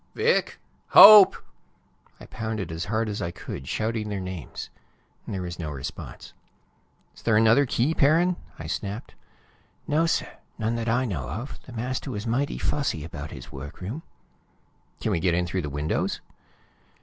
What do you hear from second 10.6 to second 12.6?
that I know of. The master was mighty